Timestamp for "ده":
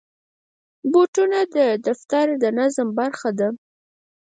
3.39-3.49